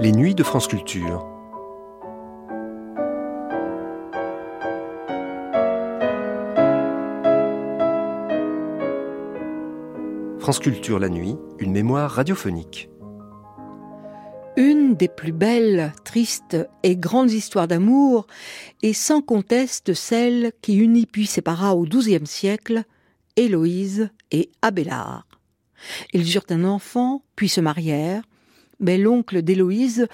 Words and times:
Les 0.00 0.12
nuits 0.12 0.36
de 0.36 0.44
France 0.44 0.68
Culture. 0.68 1.26
France 10.38 10.60
Culture 10.60 11.00
la 11.00 11.08
nuit, 11.08 11.34
une 11.58 11.72
mémoire 11.72 12.12
radiophonique. 12.12 12.88
Une 14.56 14.94
des 14.94 15.08
plus 15.08 15.32
belles, 15.32 15.92
tristes 16.04 16.56
et 16.84 16.96
grandes 16.96 17.32
histoires 17.32 17.66
d'amour 17.66 18.28
est 18.84 18.92
sans 18.92 19.20
conteste 19.20 19.94
celle 19.94 20.52
qui 20.62 20.76
unit 20.76 21.06
puis 21.06 21.26
sépara 21.26 21.74
au 21.74 21.82
XIIe 21.82 22.24
siècle 22.24 22.84
Héloïse 23.34 24.10
et 24.30 24.52
Abélard. 24.62 25.26
Ils 26.12 26.36
eurent 26.36 26.46
un 26.50 26.62
enfant, 26.62 27.24
puis 27.34 27.48
se 27.48 27.60
marièrent, 27.60 28.22
mais 28.80 28.98
l'oncle 28.98 29.42
d'Héloïse, 29.42 30.06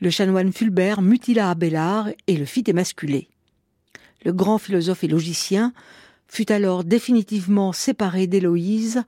le 0.00 0.10
chanoine 0.10 0.52
Fulbert, 0.52 1.02
mutila 1.02 1.50
Abélard 1.50 2.08
et 2.26 2.36
le 2.36 2.44
fit 2.44 2.64
émasculer. 2.66 3.28
Le 4.24 4.32
grand 4.32 4.58
philosophe 4.58 5.04
et 5.04 5.08
logicien 5.08 5.72
fut 6.28 6.52
alors 6.52 6.84
définitivement 6.84 7.72
séparé 7.72 8.26
d'Héloïse, 8.26 9.02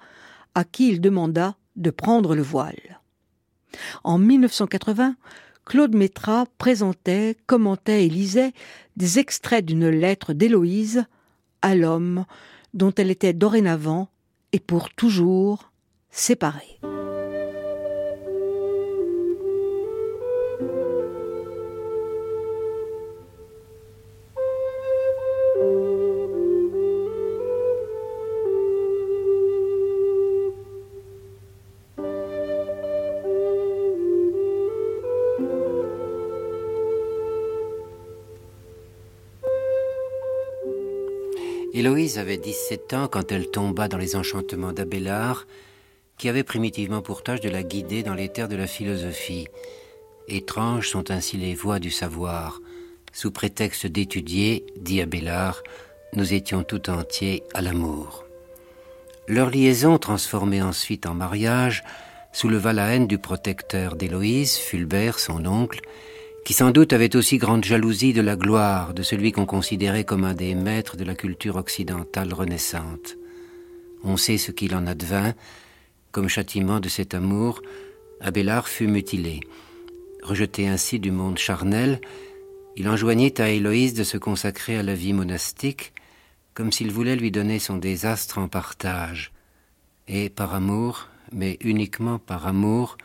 à 0.54 0.64
qui 0.64 0.88
il 0.88 1.00
demanda 1.00 1.56
de 1.76 1.90
prendre 1.90 2.34
le 2.34 2.42
voile. 2.42 3.00
En 4.04 4.18
1980, 4.18 5.16
Claude 5.64 5.94
Métra 5.94 6.46
présentait, 6.58 7.36
commentait 7.46 8.06
et 8.06 8.08
lisait 8.08 8.52
des 8.96 9.18
extraits 9.18 9.64
d'une 9.64 9.88
lettre 9.88 10.32
d'Héloïse 10.32 11.04
à 11.62 11.74
l'homme 11.74 12.24
dont 12.74 12.92
elle 12.96 13.10
était 13.10 13.32
dorénavant 13.32 14.08
et 14.52 14.60
pour 14.60 14.90
toujours 14.90 15.70
séparée. 16.10 16.80
Avait 42.32 42.40
17 42.40 42.94
ans 42.94 43.08
quand 43.08 43.30
elle 43.30 43.50
tomba 43.50 43.88
dans 43.88 43.98
les 43.98 44.16
enchantements 44.16 44.72
d'Abélard, 44.72 45.46
qui 46.16 46.30
avait 46.30 46.44
primitivement 46.44 47.02
pour 47.02 47.22
tâche 47.22 47.42
de 47.42 47.50
la 47.50 47.62
guider 47.62 48.02
dans 48.02 48.14
les 48.14 48.30
terres 48.30 48.48
de 48.48 48.56
la 48.56 48.66
philosophie. 48.66 49.48
Étranges 50.28 50.88
sont 50.88 51.10
ainsi 51.10 51.36
les 51.36 51.54
voies 51.54 51.78
du 51.78 51.90
savoir. 51.90 52.62
Sous 53.12 53.32
prétexte 53.32 53.86
d'étudier, 53.86 54.64
dit 54.76 55.02
Abélard, 55.02 55.62
nous 56.14 56.32
étions 56.32 56.62
tout 56.62 56.88
entiers 56.88 57.42
à 57.52 57.60
l'amour. 57.60 58.24
Leur 59.28 59.50
liaison, 59.50 59.98
transformée 59.98 60.62
ensuite 60.62 61.04
en 61.04 61.12
mariage, 61.12 61.84
souleva 62.32 62.72
la 62.72 62.94
haine 62.94 63.08
du 63.08 63.18
protecteur 63.18 63.94
d'Héloïse, 63.94 64.56
Fulbert, 64.56 65.18
son 65.18 65.44
oncle, 65.44 65.82
qui 66.44 66.54
sans 66.54 66.70
doute 66.70 66.92
avait 66.92 67.14
aussi 67.14 67.38
grande 67.38 67.64
jalousie 67.64 68.12
de 68.12 68.20
la 68.20 68.36
gloire 68.36 68.94
de 68.94 69.02
celui 69.02 69.30
qu'on 69.32 69.46
considérait 69.46 70.04
comme 70.04 70.24
un 70.24 70.34
des 70.34 70.54
maîtres 70.54 70.96
de 70.96 71.04
la 71.04 71.14
culture 71.14 71.56
occidentale 71.56 72.34
renaissante. 72.34 73.16
On 74.02 74.16
sait 74.16 74.38
ce 74.38 74.50
qu'il 74.50 74.74
en 74.74 74.86
advint. 74.86 75.34
Comme 76.10 76.28
châtiment 76.28 76.80
de 76.80 76.88
cet 76.88 77.14
amour, 77.14 77.62
Abélard 78.20 78.68
fut 78.68 78.88
mutilé. 78.88 79.40
Rejeté 80.22 80.68
ainsi 80.68 80.98
du 80.98 81.10
monde 81.10 81.38
charnel, 81.38 82.00
il 82.76 82.88
enjoignit 82.88 83.38
à 83.38 83.50
Héloïse 83.50 83.94
de 83.94 84.04
se 84.04 84.18
consacrer 84.18 84.76
à 84.76 84.82
la 84.82 84.94
vie 84.94 85.12
monastique, 85.12 85.92
comme 86.54 86.72
s'il 86.72 86.90
voulait 86.90 87.16
lui 87.16 87.30
donner 87.30 87.58
son 87.58 87.76
désastre 87.76 88.38
en 88.38 88.48
partage. 88.48 89.32
Et 90.08 90.28
par 90.28 90.54
amour, 90.54 91.08
mais 91.32 91.56
uniquement 91.60 92.18
par 92.18 92.46
amour, 92.46 92.98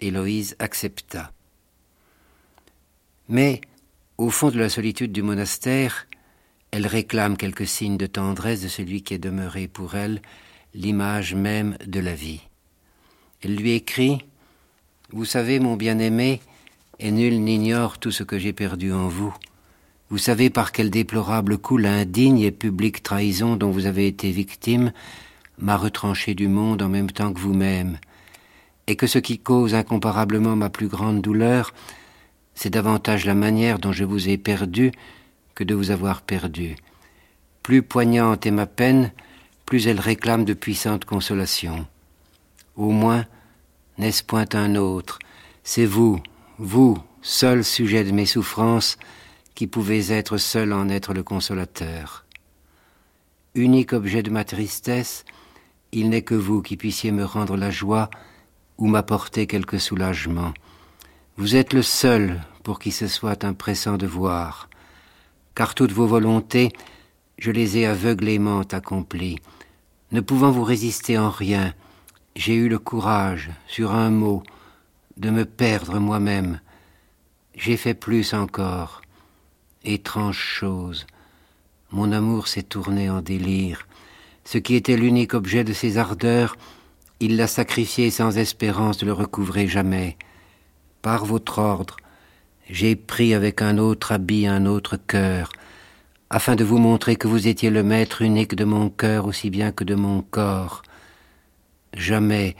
Héloïse 0.00 0.56
accepta. 0.58 1.32
Mais, 3.28 3.60
au 4.18 4.30
fond 4.30 4.50
de 4.50 4.58
la 4.58 4.68
solitude 4.68 5.12
du 5.12 5.22
monastère, 5.22 6.06
elle 6.70 6.86
réclame 6.86 7.36
quelques 7.36 7.66
signes 7.66 7.96
de 7.96 8.06
tendresse 8.06 8.62
de 8.62 8.68
celui 8.68 9.02
qui 9.02 9.14
est 9.14 9.18
demeuré 9.18 9.68
pour 9.68 9.94
elle 9.94 10.20
l'image 10.74 11.34
même 11.34 11.76
de 11.86 12.00
la 12.00 12.14
vie. 12.14 12.40
Elle 13.42 13.56
lui 13.56 13.72
écrit 13.72 14.24
Vous 15.12 15.24
savez, 15.24 15.60
mon 15.60 15.76
bien-aimé, 15.76 16.40
et 16.98 17.10
nul 17.10 17.40
n'ignore 17.40 17.98
tout 17.98 18.10
ce 18.10 18.24
que 18.24 18.38
j'ai 18.38 18.52
perdu 18.52 18.92
en 18.92 19.08
vous. 19.08 19.34
Vous 20.10 20.18
savez 20.18 20.50
par 20.50 20.72
quel 20.72 20.90
déplorable 20.90 21.58
coup 21.58 21.76
l'indigne 21.76 22.40
et 22.40 22.50
publique 22.50 23.02
trahison 23.02 23.56
dont 23.56 23.70
vous 23.70 23.86
avez 23.86 24.06
été 24.06 24.30
victime 24.30 24.92
m'a 25.58 25.76
retranché 25.76 26.34
du 26.34 26.48
monde 26.48 26.82
en 26.82 26.88
même 26.88 27.10
temps 27.10 27.32
que 27.32 27.40
vous-même, 27.40 27.98
et 28.86 28.96
que 28.96 29.06
ce 29.06 29.18
qui 29.18 29.38
cause 29.38 29.74
incomparablement 29.74 30.56
ma 30.56 30.70
plus 30.70 30.88
grande 30.88 31.20
douleur, 31.22 31.72
c'est 32.54 32.70
davantage 32.70 33.24
la 33.24 33.34
manière 33.34 33.78
dont 33.78 33.92
je 33.92 34.04
vous 34.04 34.28
ai 34.28 34.38
perdu 34.38 34.92
que 35.54 35.64
de 35.64 35.74
vous 35.74 35.90
avoir 35.90 36.22
perdu. 36.22 36.76
Plus 37.62 37.82
poignante 37.82 38.46
est 38.46 38.50
ma 38.50 38.66
peine, 38.66 39.12
plus 39.66 39.86
elle 39.86 40.00
réclame 40.00 40.44
de 40.44 40.54
puissantes 40.54 41.04
consolations. 41.04 41.86
Au 42.76 42.90
moins, 42.90 43.24
n'est-ce 43.98 44.24
point 44.24 44.46
un 44.52 44.74
autre? 44.74 45.18
C'est 45.62 45.86
vous, 45.86 46.20
vous, 46.58 46.98
seul 47.22 47.64
sujet 47.64 48.04
de 48.04 48.12
mes 48.12 48.26
souffrances, 48.26 48.98
qui 49.54 49.66
pouvez 49.66 50.12
être 50.12 50.36
seul 50.36 50.72
en 50.72 50.88
être 50.88 51.14
le 51.14 51.22
consolateur. 51.22 52.24
Unique 53.54 53.92
objet 53.92 54.22
de 54.22 54.30
ma 54.30 54.44
tristesse, 54.44 55.24
il 55.92 56.10
n'est 56.10 56.22
que 56.22 56.34
vous 56.34 56.60
qui 56.60 56.76
puissiez 56.76 57.12
me 57.12 57.24
rendre 57.24 57.56
la 57.56 57.70
joie 57.70 58.10
ou 58.78 58.88
m'apporter 58.88 59.46
quelque 59.46 59.78
soulagement. 59.78 60.52
Vous 61.36 61.56
êtes 61.56 61.72
le 61.72 61.82
seul 61.82 62.40
pour 62.62 62.78
qui 62.78 62.92
ce 62.92 63.08
soit 63.08 63.42
impressant 63.42 63.96
de 63.96 64.06
voir, 64.06 64.68
car 65.56 65.74
toutes 65.74 65.90
vos 65.90 66.06
volontés, 66.06 66.70
je 67.38 67.50
les 67.50 67.76
ai 67.78 67.86
aveuglément 67.86 68.60
accomplies. 68.60 69.40
Ne 70.12 70.20
pouvant 70.20 70.52
vous 70.52 70.62
résister 70.62 71.18
en 71.18 71.30
rien, 71.30 71.74
j'ai 72.36 72.54
eu 72.54 72.68
le 72.68 72.78
courage, 72.78 73.50
sur 73.66 73.94
un 73.94 74.10
mot, 74.10 74.44
de 75.16 75.30
me 75.30 75.44
perdre 75.44 75.98
moi-même. 75.98 76.60
J'ai 77.56 77.76
fait 77.76 77.94
plus 77.94 78.32
encore. 78.32 79.02
Étrange 79.82 80.38
chose. 80.38 81.04
Mon 81.90 82.12
amour 82.12 82.46
s'est 82.46 82.62
tourné 82.62 83.10
en 83.10 83.22
délire. 83.22 83.88
Ce 84.44 84.58
qui 84.58 84.76
était 84.76 84.96
l'unique 84.96 85.34
objet 85.34 85.64
de 85.64 85.72
ses 85.72 85.98
ardeurs, 85.98 86.56
il 87.18 87.36
l'a 87.36 87.48
sacrifié 87.48 88.12
sans 88.12 88.38
espérance 88.38 88.98
de 88.98 89.06
le 89.06 89.12
recouvrer 89.12 89.66
jamais 89.66 90.16
par 91.04 91.26
votre 91.26 91.58
ordre, 91.58 91.96
j'ai 92.70 92.96
pris 92.96 93.34
avec 93.34 93.60
un 93.60 93.76
autre 93.76 94.12
habit 94.12 94.46
un 94.46 94.64
autre 94.64 94.96
cœur, 94.96 95.52
afin 96.30 96.56
de 96.56 96.64
vous 96.64 96.78
montrer 96.78 97.16
que 97.16 97.28
vous 97.28 97.46
étiez 97.46 97.68
le 97.68 97.82
maître 97.82 98.22
unique 98.22 98.54
de 98.54 98.64
mon 98.64 98.88
cœur 98.88 99.26
aussi 99.26 99.50
bien 99.50 99.70
que 99.70 99.84
de 99.84 99.94
mon 99.94 100.22
corps. 100.22 100.82
Jamais, 101.92 102.56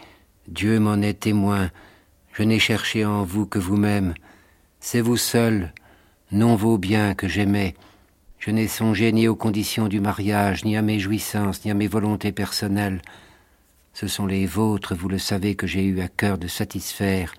Dieu 0.46 0.78
m'en 0.78 1.00
est 1.00 1.20
témoin, 1.20 1.70
je 2.34 2.42
n'ai 2.42 2.58
cherché 2.58 3.06
en 3.06 3.24
vous 3.24 3.46
que 3.46 3.58
vous-même. 3.58 4.12
C'est 4.78 5.00
vous 5.00 5.16
seul, 5.16 5.72
non 6.30 6.54
vos 6.54 6.76
biens 6.76 7.14
que 7.14 7.28
j'aimais. 7.28 7.74
Je 8.38 8.50
n'ai 8.50 8.68
songé 8.68 9.10
ni 9.10 9.26
aux 9.26 9.36
conditions 9.36 9.88
du 9.88 10.00
mariage, 10.00 10.66
ni 10.66 10.76
à 10.76 10.82
mes 10.82 10.98
jouissances, 10.98 11.64
ni 11.64 11.70
à 11.70 11.74
mes 11.74 11.88
volontés 11.88 12.32
personnelles. 12.32 13.00
Ce 13.94 14.06
sont 14.06 14.26
les 14.26 14.44
vôtres, 14.44 14.94
vous 14.94 15.08
le 15.08 15.18
savez, 15.18 15.54
que 15.54 15.66
j'ai 15.66 15.86
eu 15.86 16.02
à 16.02 16.08
cœur 16.08 16.36
de 16.36 16.46
satisfaire 16.46 17.32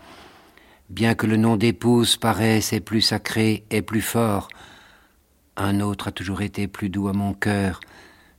bien 0.89 1.15
que 1.15 1.27
le 1.27 1.37
nom 1.37 1.57
d'épouse 1.57 2.17
paraisse 2.17 2.73
plus 2.83 3.01
sacré 3.01 3.65
et 3.71 3.81
plus 3.81 4.01
fort, 4.01 4.47
un 5.57 5.79
autre 5.79 6.09
a 6.09 6.11
toujours 6.11 6.41
été 6.41 6.67
plus 6.67 6.89
doux 6.89 7.07
à 7.07 7.13
mon 7.13 7.33
cœur, 7.33 7.79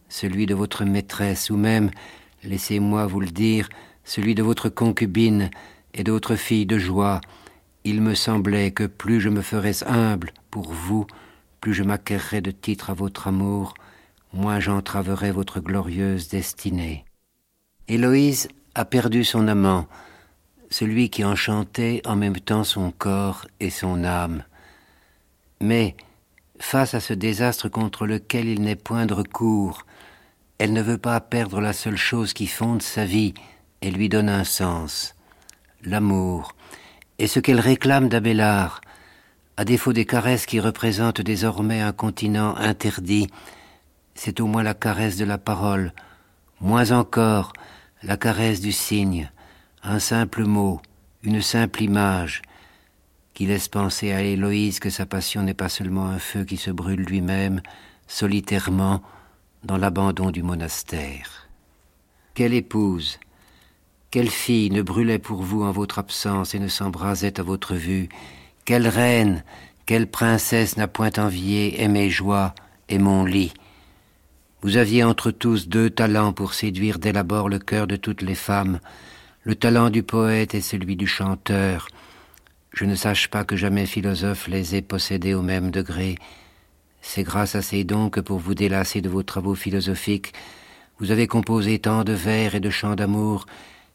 celui 0.08 0.46
de 0.46 0.54
votre 0.54 0.84
maîtresse, 0.84 1.50
ou 1.50 1.56
même, 1.56 1.90
laissez-moi 2.44 3.06
vous 3.06 3.20
le 3.20 3.30
dire, 3.30 3.68
celui 4.04 4.34
de 4.34 4.42
votre 4.42 4.68
concubine 4.68 5.50
et 5.94 6.04
d'autres 6.04 6.36
filles 6.36 6.66
de 6.66 6.78
joie. 6.78 7.20
Il 7.84 8.02
me 8.02 8.14
semblait 8.14 8.70
que 8.70 8.84
plus 8.84 9.20
je 9.20 9.28
me 9.28 9.42
ferais 9.42 9.82
humble 9.84 10.32
pour 10.50 10.72
vous, 10.72 11.06
plus 11.60 11.72
je 11.72 11.82
m'acquerrais 11.82 12.42
de 12.42 12.50
titres 12.50 12.90
à 12.90 12.94
votre 12.94 13.28
amour, 13.28 13.74
moins 14.32 14.60
j'entraverais 14.60 15.32
votre 15.32 15.60
glorieuse 15.60 16.28
destinée. 16.28 17.04
Héloïse 17.88 18.48
a 18.74 18.84
perdu 18.84 19.24
son 19.24 19.48
amant, 19.48 19.86
celui 20.70 21.10
qui 21.10 21.24
enchantait 21.24 22.02
en 22.06 22.16
même 22.16 22.38
temps 22.38 22.64
son 22.64 22.90
corps 22.90 23.46
et 23.60 23.70
son 23.70 24.04
âme. 24.04 24.44
Mais, 25.60 25.96
face 26.58 26.94
à 26.94 27.00
ce 27.00 27.12
désastre 27.12 27.68
contre 27.68 28.06
lequel 28.06 28.46
il 28.46 28.62
n'est 28.62 28.76
point 28.76 29.06
de 29.06 29.14
recours, 29.14 29.86
elle 30.58 30.72
ne 30.72 30.82
veut 30.82 30.98
pas 30.98 31.20
perdre 31.20 31.60
la 31.60 31.72
seule 31.72 31.96
chose 31.96 32.32
qui 32.32 32.46
fonde 32.46 32.82
sa 32.82 33.04
vie 33.04 33.34
et 33.82 33.90
lui 33.90 34.08
donne 34.08 34.28
un 34.28 34.44
sens, 34.44 35.14
l'amour, 35.82 36.52
Et 37.18 37.28
ce 37.28 37.40
qu'elle 37.40 37.60
réclame 37.60 38.08
d'Abélard, 38.08 38.82
à 39.56 39.64
défaut 39.64 39.94
des 39.94 40.04
caresses 40.04 40.44
qui 40.44 40.60
représentent 40.60 41.22
désormais 41.22 41.80
un 41.80 41.92
continent 41.92 42.54
interdit, 42.56 43.28
c'est 44.14 44.40
au 44.40 44.46
moins 44.46 44.62
la 44.62 44.74
caresse 44.74 45.16
de 45.16 45.24
la 45.24 45.38
parole, 45.38 45.92
moins 46.60 46.90
encore 46.90 47.54
la 48.02 48.16
caresse 48.18 48.60
du 48.60 48.72
signe, 48.72 49.30
un 49.88 50.00
simple 50.00 50.44
mot, 50.44 50.80
une 51.22 51.40
simple 51.40 51.84
image, 51.84 52.42
qui 53.34 53.46
laisse 53.46 53.68
penser 53.68 54.12
à 54.12 54.20
Héloïse 54.20 54.80
que 54.80 54.90
sa 54.90 55.06
passion 55.06 55.42
n'est 55.42 55.54
pas 55.54 55.68
seulement 55.68 56.06
un 56.06 56.18
feu 56.18 56.44
qui 56.44 56.56
se 56.56 56.72
brûle 56.72 57.02
lui-même, 57.02 57.62
solitairement, 58.08 59.00
dans 59.62 59.76
l'abandon 59.76 60.32
du 60.32 60.42
monastère. 60.42 61.48
Quelle 62.34 62.52
épouse, 62.52 63.20
quelle 64.10 64.30
fille 64.30 64.70
ne 64.70 64.82
brûlait 64.82 65.20
pour 65.20 65.42
vous 65.42 65.62
en 65.62 65.70
votre 65.70 66.00
absence 66.00 66.54
et 66.56 66.58
ne 66.58 66.68
s'embrasait 66.68 67.38
à 67.38 67.44
votre 67.44 67.74
vue? 67.74 68.08
Quelle 68.64 68.88
reine, 68.88 69.44
quelle 69.86 70.08
princesse 70.08 70.76
n'a 70.76 70.88
point 70.88 71.12
envié 71.16 71.80
et 71.80 71.88
mes 71.88 72.10
joies 72.10 72.54
et 72.88 72.98
mon 72.98 73.24
lit? 73.24 73.54
Vous 74.62 74.78
aviez 74.78 75.04
entre 75.04 75.30
tous 75.30 75.68
deux 75.68 75.90
talents 75.90 76.32
pour 76.32 76.54
séduire 76.54 76.98
dès 76.98 77.12
l'abord 77.12 77.48
le 77.48 77.60
cœur 77.60 77.86
de 77.86 77.94
toutes 77.94 78.22
les 78.22 78.34
femmes, 78.34 78.80
le 79.46 79.54
talent 79.54 79.90
du 79.90 80.02
poète 80.02 80.56
et 80.56 80.60
celui 80.60 80.96
du 80.96 81.06
chanteur. 81.06 81.86
Je 82.72 82.84
ne 82.84 82.96
sache 82.96 83.28
pas 83.28 83.44
que 83.44 83.54
jamais 83.54 83.86
philosophe 83.86 84.48
les 84.48 84.74
ait 84.74 84.82
possédés 84.82 85.34
au 85.34 85.40
même 85.42 85.70
degré. 85.70 86.16
C'est 87.00 87.22
grâce 87.22 87.54
à 87.54 87.62
ces 87.62 87.84
dons 87.84 88.10
que 88.10 88.18
pour 88.18 88.40
vous 88.40 88.56
délasser 88.56 89.02
de 89.02 89.08
vos 89.08 89.22
travaux 89.22 89.54
philosophiques, 89.54 90.32
vous 90.98 91.12
avez 91.12 91.28
composé 91.28 91.78
tant 91.78 92.02
de 92.02 92.12
vers 92.12 92.56
et 92.56 92.60
de 92.60 92.70
chants 92.70 92.96
d'amour 92.96 93.46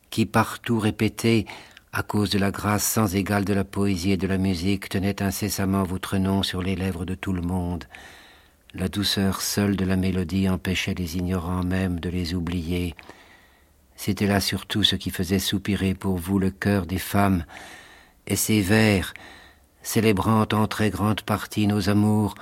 qui, 0.09 0.25
partout 0.25 0.80
répétés, 0.80 1.45
à 1.92 2.01
cause 2.01 2.30
de 2.30 2.39
la 2.39 2.51
grâce 2.51 2.86
sans 2.86 3.13
égale 3.13 3.44
de 3.44 3.53
la 3.53 3.65
poésie 3.65 4.13
et 4.13 4.18
de 4.18 4.27
la 4.27 4.38
musique, 4.38 4.88
tenaient 4.88 5.21
incessamment 5.21 5.83
votre 5.83 6.15
nom 6.15 6.44
sur 6.44 6.62
les 6.62 6.77
lèvres 6.77 7.03
de 7.03 7.15
tout 7.15 7.33
le 7.33 7.42
monde. 7.42 7.83
La 8.74 8.88
douceur 8.88 9.42
seule 9.42 9.75
de 9.75 9.83
la 9.83 9.98
mélodie 9.98 10.48
empêchait 10.48 10.94
les 10.94 11.18
ignorants 11.18 11.65
même 11.65 12.00
de 12.00 12.09
les 12.09 12.36
oublier. 12.36 12.95
C'était 14.03 14.25
là 14.25 14.39
surtout 14.39 14.83
ce 14.83 14.95
qui 14.95 15.12
faisait 15.12 15.38
soupirer 15.38 15.94
pour 15.94 16.18
vous 16.18 16.39
le 16.39 16.50
cœur 16.50 16.88
des 16.88 16.98
femmes, 16.98 17.45
et 18.25 18.36
ces 18.36 18.59
vers, 18.59 19.13
célébrant 19.83 20.48
en 20.53 20.65
très 20.65 20.89
grande 20.89 21.21
partie 21.21 21.68
nos 21.68 21.88
amours, 21.88 22.33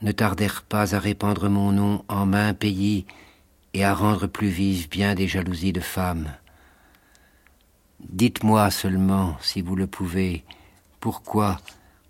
ne 0.00 0.10
tardèrent 0.10 0.62
pas 0.62 0.94
à 0.94 0.98
répandre 0.98 1.50
mon 1.50 1.70
nom 1.70 2.02
en 2.08 2.24
maint 2.24 2.54
pays 2.54 3.04
et 3.74 3.84
à 3.84 3.92
rendre 3.92 4.26
plus 4.26 4.48
vives 4.48 4.88
bien 4.88 5.14
des 5.14 5.28
jalousies 5.28 5.74
de 5.74 5.82
femmes. 5.82 6.32
Dites-moi 8.00 8.70
seulement, 8.70 9.36
si 9.42 9.60
vous 9.60 9.76
le 9.76 9.86
pouvez, 9.86 10.44
pourquoi, 10.98 11.60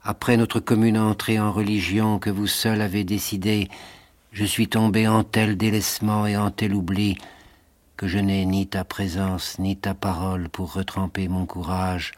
après 0.04 0.36
notre 0.36 0.60
commune 0.60 0.96
entrée 0.96 1.40
en 1.40 1.50
religion 1.50 2.20
que 2.20 2.30
vous 2.30 2.46
seul 2.46 2.80
avez 2.80 3.02
décidé, 3.02 3.68
je 4.30 4.44
suis 4.44 4.68
tombé 4.68 5.08
en 5.08 5.24
tel 5.24 5.56
délaissement 5.56 6.24
et 6.24 6.36
en 6.36 6.52
tel 6.52 6.72
oubli 6.72 7.18
je 8.08 8.18
n'ai 8.18 8.44
ni 8.44 8.66
ta 8.66 8.84
présence 8.84 9.58
ni 9.60 9.76
ta 9.76 9.94
parole 9.94 10.48
pour 10.48 10.72
retremper 10.72 11.28
mon 11.28 11.46
courage, 11.46 12.12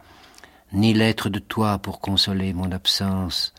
ni 0.73 0.95
l'être 0.95 1.29
de 1.29 1.39
toi 1.39 1.79
pour 1.79 2.01
consoler 2.01 2.55
mon 2.55 2.73
absence. 2.73 3.53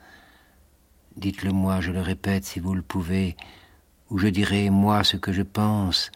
Dites-le 1.18 1.52
moi, 1.52 1.82
je 1.82 1.92
le 1.92 2.02
répète 2.02 2.44
si 2.44 2.60
vous 2.60 2.74
le 2.74 2.82
pouvez, 2.82 3.38
ou 4.10 4.18
je 4.18 4.28
dirai 4.28 4.72
moi 4.72 5.04
ce 5.04 5.18
que 5.18 5.32
je 5.32 5.44
pense, 5.44 6.12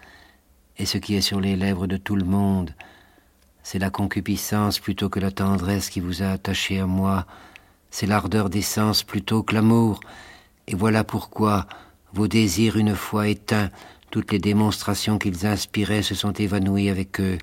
et 0.78 0.86
ce 0.86 0.98
qui 0.98 1.14
est 1.14 1.22
sur 1.22 1.40
les 1.40 1.56
lèvres 1.56 1.86
de 1.86 1.98
tout 1.98 2.16
le 2.16 2.26
monde, 2.26 2.74
c'est 3.62 3.80
la 3.80 3.92
concupiscence 3.92 4.80
plutôt 4.80 5.10
que 5.10 5.20
la 5.20 5.32
tendresse 5.32 5.90
qui 5.90 6.00
vous 6.00 6.24
a 6.24 6.30
attaché 6.30 6.80
à 6.80 6.88
moi, 6.88 7.28
c'est 7.92 8.08
l'ardeur 8.08 8.50
des 8.50 8.64
sens 8.64 9.04
plutôt 9.04 9.44
que 9.44 9.54
l'amour, 9.54 10.00
et 10.68 10.76
voilà 10.76 11.04
pourquoi, 11.04 11.68
vos 12.14 12.28
désirs 12.28 12.78
une 12.78 12.96
fois 12.96 13.28
éteints, 13.28 13.70
toutes 14.12 14.32
les 14.32 14.40
démonstrations 14.40 15.18
qu'ils 15.20 15.46
inspiraient 15.46 16.02
se 16.02 16.16
sont 16.16 16.34
évanouies 16.34 16.90
avec 16.90 17.20
eux. 17.20 17.38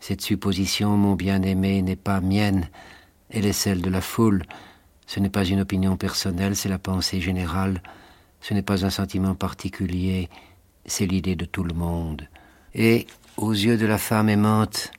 Cette 0.00 0.22
supposition, 0.22 0.96
mon 0.96 1.14
bien-aimé, 1.14 1.82
n'est 1.82 1.96
pas 1.96 2.20
mienne, 2.20 2.68
elle 3.30 3.46
est 3.46 3.52
celle 3.52 3.82
de 3.82 3.90
la 3.90 4.00
foule. 4.00 4.44
Ce 5.06 5.20
n'est 5.20 5.30
pas 5.30 5.44
une 5.44 5.60
opinion 5.60 5.96
personnelle, 5.96 6.56
c'est 6.56 6.68
la 6.68 6.78
pensée 6.78 7.20
générale. 7.20 7.82
Ce 8.40 8.54
n'est 8.54 8.62
pas 8.62 8.84
un 8.84 8.90
sentiment 8.90 9.34
particulier, 9.34 10.28
c'est 10.86 11.06
l'idée 11.06 11.36
de 11.36 11.44
tout 11.44 11.64
le 11.64 11.74
monde. 11.74 12.28
Et, 12.74 13.06
aux 13.36 13.52
yeux 13.52 13.76
de 13.76 13.86
la 13.86 13.98
femme 13.98 14.28
aimante, 14.28 14.90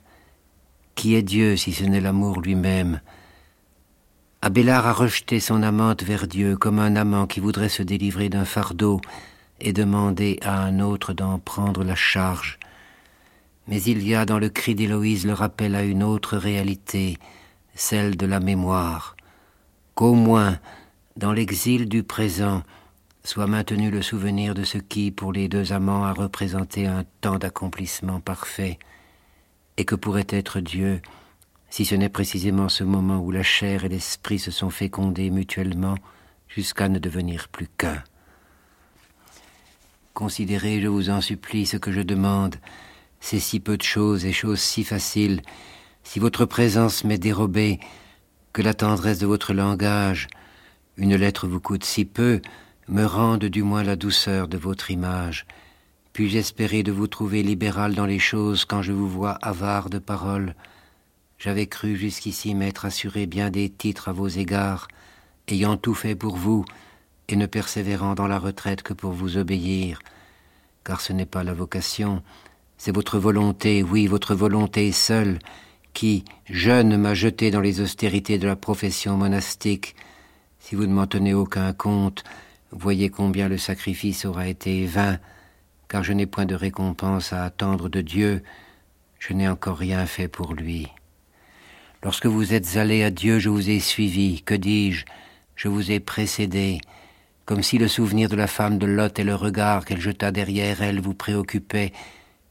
qui 0.94 1.14
est 1.14 1.22
Dieu 1.22 1.56
si 1.56 1.72
ce 1.72 1.84
n'est 1.84 2.00
l'amour 2.00 2.40
lui-même? 2.40 3.00
Abélard 4.42 4.86
a 4.86 4.92
rejeté 4.92 5.40
son 5.40 5.62
amante 5.62 6.02
vers 6.02 6.26
Dieu 6.26 6.56
comme 6.56 6.78
un 6.78 6.96
amant 6.96 7.26
qui 7.26 7.40
voudrait 7.40 7.68
se 7.68 7.82
délivrer 7.82 8.28
d'un 8.28 8.44
fardeau 8.44 9.00
et 9.60 9.72
demander 9.72 10.38
à 10.42 10.62
un 10.62 10.80
autre 10.80 11.12
d'en 11.12 11.38
prendre 11.38 11.84
la 11.84 11.94
charge. 11.94 12.58
Mais 13.68 13.82
il 13.82 14.06
y 14.06 14.14
a 14.14 14.24
dans 14.24 14.38
le 14.38 14.48
cri 14.48 14.74
d'Héloïse 14.74 15.26
le 15.26 15.32
rappel 15.32 15.74
à 15.74 15.82
une 15.82 16.02
autre 16.02 16.36
réalité, 16.36 17.18
celle 17.74 18.16
de 18.16 18.26
la 18.26 18.40
mémoire, 18.40 19.16
qu'au 19.94 20.14
moins, 20.14 20.58
dans 21.16 21.32
l'exil 21.32 21.88
du 21.88 22.02
présent, 22.02 22.62
soit 23.22 23.46
maintenu 23.46 23.90
le 23.90 24.02
souvenir 24.02 24.54
de 24.54 24.64
ce 24.64 24.78
qui, 24.78 25.10
pour 25.10 25.32
les 25.32 25.48
deux 25.48 25.72
amants, 25.72 26.04
a 26.04 26.12
représenté 26.12 26.86
un 26.86 27.04
temps 27.20 27.38
d'accomplissement 27.38 28.20
parfait 28.20 28.78
et 29.76 29.84
que 29.84 29.94
pourrait 29.94 30.26
être 30.30 30.60
Dieu, 30.60 31.00
si 31.68 31.84
ce 31.84 31.94
n'est 31.94 32.08
précisément 32.08 32.68
ce 32.68 32.84
moment 32.84 33.20
où 33.20 33.30
la 33.30 33.42
chair 33.42 33.84
et 33.84 33.88
l'esprit 33.88 34.38
se 34.38 34.50
sont 34.50 34.70
fécondés 34.70 35.30
mutuellement 35.30 35.94
jusqu'à 36.48 36.88
ne 36.88 36.98
devenir 36.98 37.48
plus 37.48 37.68
qu'un. 37.68 38.02
Considérez, 40.14 40.80
je 40.80 40.88
vous 40.88 41.08
en 41.10 41.20
supplie, 41.20 41.66
ce 41.66 41.76
que 41.76 41.92
je 41.92 42.00
demande, 42.00 42.56
c'est 43.20 43.38
si 43.38 43.60
peu 43.60 43.76
de 43.76 43.82
choses 43.82 44.24
et 44.24 44.32
choses 44.32 44.60
si 44.60 44.82
faciles, 44.82 45.42
si 46.02 46.18
votre 46.18 46.46
présence 46.46 47.04
m'est 47.04 47.18
dérobée, 47.18 47.78
que 48.52 48.62
la 48.62 48.74
tendresse 48.74 49.20
de 49.20 49.26
votre 49.26 49.52
langage, 49.52 50.26
une 50.96 51.14
lettre 51.14 51.46
vous 51.46 51.60
coûte 51.60 51.84
si 51.84 52.04
peu, 52.04 52.40
me 52.88 53.04
rende 53.04 53.44
du 53.44 53.62
moins 53.62 53.84
la 53.84 53.94
douceur 53.94 54.48
de 54.48 54.58
votre 54.58 54.90
image, 54.90 55.46
puis-je 56.12 56.38
espérer 56.38 56.82
de 56.82 56.90
vous 56.90 57.06
trouver 57.06 57.42
libéral 57.44 57.94
dans 57.94 58.06
les 58.06 58.18
choses 58.18 58.64
quand 58.64 58.82
je 58.82 58.92
vous 58.92 59.08
vois 59.08 59.38
avare 59.42 59.90
de 59.90 60.00
paroles? 60.00 60.56
J'avais 61.38 61.66
cru 61.66 61.96
jusqu'ici 61.96 62.54
m'être 62.54 62.84
assuré 62.84 63.26
bien 63.26 63.50
des 63.50 63.70
titres 63.70 64.08
à 64.08 64.12
vos 64.12 64.28
égards, 64.28 64.88
ayant 65.46 65.76
tout 65.76 65.94
fait 65.94 66.16
pour 66.16 66.36
vous, 66.36 66.64
et 67.32 67.36
ne 67.36 67.46
persévérant 67.46 68.14
dans 68.14 68.26
la 68.26 68.38
retraite 68.38 68.82
que 68.82 68.92
pour 68.92 69.12
vous 69.12 69.36
obéir, 69.36 70.00
car 70.84 71.00
ce 71.00 71.12
n'est 71.12 71.26
pas 71.26 71.44
la 71.44 71.54
vocation, 71.54 72.22
c'est 72.78 72.94
votre 72.94 73.18
volonté, 73.18 73.82
oui, 73.82 74.06
votre 74.06 74.34
volonté 74.34 74.90
seule, 74.92 75.38
qui, 75.92 76.24
jeune, 76.48 76.96
m'a 76.96 77.14
jeté 77.14 77.50
dans 77.50 77.60
les 77.60 77.80
austérités 77.80 78.38
de 78.38 78.46
la 78.46 78.56
profession 78.56 79.16
monastique. 79.16 79.94
Si 80.58 80.74
vous 80.74 80.86
ne 80.86 80.92
m'en 80.92 81.06
tenez 81.06 81.34
aucun 81.34 81.72
compte, 81.72 82.24
voyez 82.70 83.10
combien 83.10 83.48
le 83.48 83.58
sacrifice 83.58 84.24
aura 84.24 84.48
été 84.48 84.86
vain, 84.86 85.18
car 85.88 86.04
je 86.04 86.12
n'ai 86.12 86.26
point 86.26 86.46
de 86.46 86.54
récompense 86.54 87.32
à 87.32 87.44
attendre 87.44 87.88
de 87.88 88.00
Dieu, 88.00 88.42
je 89.18 89.34
n'ai 89.34 89.48
encore 89.48 89.76
rien 89.76 90.06
fait 90.06 90.28
pour 90.28 90.54
lui. 90.54 90.88
Lorsque 92.02 92.26
vous 92.26 92.54
êtes 92.54 92.76
allé 92.76 93.02
à 93.02 93.10
Dieu, 93.10 93.38
je 93.38 93.50
vous 93.50 93.68
ai 93.68 93.80
suivi, 93.80 94.42
que 94.42 94.54
dis-je, 94.54 95.04
je 95.56 95.68
vous 95.68 95.90
ai 95.90 96.00
précédé, 96.00 96.80
comme 97.50 97.64
si 97.64 97.78
le 97.78 97.88
souvenir 97.88 98.28
de 98.28 98.36
la 98.36 98.46
femme 98.46 98.78
de 98.78 98.86
Lot 98.86 99.18
et 99.18 99.24
le 99.24 99.34
regard 99.34 99.84
qu'elle 99.84 100.00
jeta 100.00 100.30
derrière 100.30 100.82
elle 100.82 101.00
vous 101.00 101.14
préoccupaient. 101.14 101.92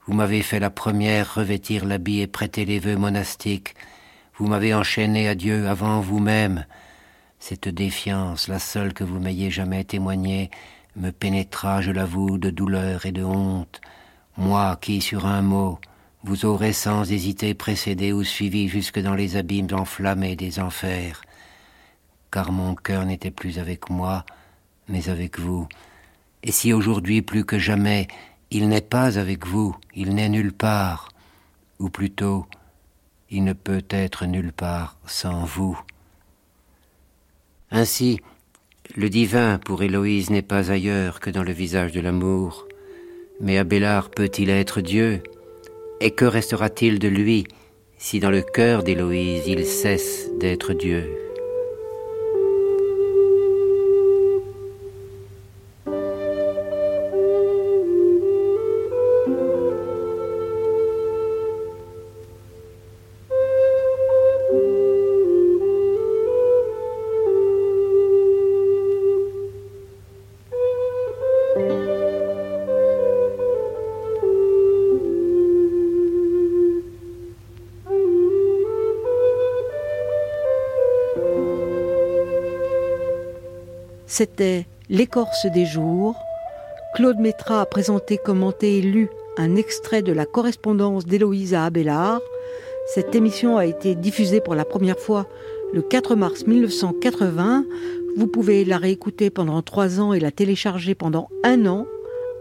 Vous 0.06 0.14
m'avez 0.14 0.42
fait 0.42 0.60
la 0.60 0.70
première 0.70 1.36
revêtir 1.36 1.86
l'habit 1.86 2.20
et 2.20 2.28
prêter 2.28 2.66
les 2.66 2.80
vœux 2.80 2.98
monastiques. 2.98 3.76
Vous 4.36 4.48
m'avez 4.48 4.74
enchaîné 4.74 5.30
à 5.30 5.36
Dieu 5.36 5.70
avant 5.70 6.02
vous-même. 6.02 6.66
Cette 7.40 7.70
défiance, 7.70 8.50
la 8.50 8.60
seule 8.60 8.94
que 8.94 9.06
vous 9.06 9.22
m'ayez 9.22 9.50
jamais 9.50 9.86
témoignée, 9.86 10.52
me 10.98 11.12
pénétra, 11.12 11.80
je 11.80 11.92
l'avoue, 11.92 12.38
de 12.38 12.50
douleur 12.50 13.06
et 13.06 13.14
de 13.14 13.24
honte, 13.24 13.80
moi 14.36 14.78
qui, 14.82 15.00
sur 15.00 15.26
un 15.26 15.42
mot, 15.42 15.80
vous 16.26 16.44
aurais 16.44 16.74
sans 16.74 17.10
hésiter 17.10 17.54
précédé 17.54 18.12
ou 18.12 18.26
suivi 18.26 18.68
jusque 18.68 19.00
dans 19.00 19.16
les 19.16 19.38
abîmes 19.38 19.70
enflammés 19.72 20.36
des 20.36 20.60
enfers, 20.60 21.22
car 22.34 22.52
mon 22.52 22.76
cœur 22.76 23.06
n'était 23.06 23.32
plus 23.32 23.60
avec 23.60 23.90
moi, 23.90 24.26
mais 24.90 25.10
avec 25.10 25.40
vous. 25.40 25.68
Et 26.44 26.52
si 26.52 26.74
aujourd'hui 26.74 27.22
plus 27.22 27.46
que 27.46 27.58
jamais 27.58 28.08
il 28.52 28.68
n'est 28.68 28.82
pas 28.82 29.18
avec 29.18 29.46
vous, 29.46 29.76
il 29.96 30.16
n'est 30.16 30.30
nulle 30.30 30.54
part, 30.54 31.10
ou 31.78 31.90
plutôt, 31.90 32.46
il 33.30 33.44
ne 33.44 33.54
peut 33.54 33.84
être 33.90 34.26
nulle 34.26 34.52
part 34.52 34.98
sans 35.06 35.46
vous. 35.46 35.80
Ainsi, 37.72 38.20
le 38.96 39.10
divin 39.10 39.60
pour 39.60 39.84
Héloïse 39.84 40.32
n'est 40.32 40.42
pas 40.42 40.72
ailleurs 40.72 41.20
que 41.20 41.30
dans 41.30 41.44
le 41.44 41.52
visage 41.52 41.92
de 41.92 42.02
l'amour. 42.02 42.68
Mais 43.40 43.60
Abélard 43.60 44.10
peut-il 44.10 44.50
être 44.50 44.82
Dieu? 44.82 45.22
Et 46.02 46.12
que 46.12 46.26
restera-t-il 46.26 46.98
de 46.98 47.08
lui 47.08 47.46
si 47.98 48.20
dans 48.20 48.32
le 48.32 48.42
cœur 48.42 48.84
d'Héloïse 48.84 49.44
il 49.46 49.66
cesse 49.66 50.30
d'être 50.40 50.74
Dieu? 50.74 51.29
C'était 84.20 84.68
L'écorce 84.90 85.46
des 85.46 85.66
jours. 85.66 86.14
Claude 86.94 87.20
Métra 87.20 87.62
a 87.62 87.66
présenté, 87.66 88.18
commenté 88.18 88.80
et 88.80 88.82
lu 88.82 89.08
un 89.38 89.56
extrait 89.56 90.02
de 90.02 90.12
la 90.12 90.26
correspondance 90.26 91.06
d'Héloïsa 91.06 91.64
Abélard. 91.64 92.20
Cette 92.94 93.16
émission 93.16 93.56
a 93.56 93.66
été 93.66 93.96
diffusée 93.96 94.42
pour 94.42 94.56
la 94.56 94.66
première 94.66 95.00
fois 95.00 95.26
le 95.72 95.82
4 95.82 96.16
mars 96.16 96.46
1980. 96.46 97.64
Vous 98.18 98.28
pouvez 98.28 98.66
la 98.66 98.78
réécouter 98.78 99.30
pendant 99.30 99.62
trois 99.62 100.02
ans 100.02 100.12
et 100.12 100.20
la 100.20 100.32
télécharger 100.32 100.96
pendant 100.96 101.30
un 101.46 101.66
an 101.66 101.86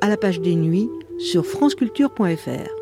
à 0.01 0.09
la 0.09 0.17
page 0.17 0.41
des 0.41 0.57
nuits 0.57 0.91
sur 1.21 1.47
franceculture.fr. 1.47 2.78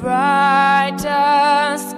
brightest 0.00 1.89